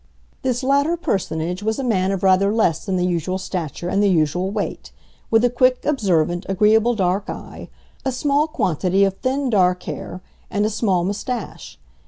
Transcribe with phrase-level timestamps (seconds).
[0.41, 4.09] This latter personage was a man of rather less than the usual stature and the
[4.09, 4.91] usual weight,
[5.29, 7.69] with a quick, observant, agreeable dark eye,
[8.03, 11.77] a small quantity of thin dark hair, and a small moustache.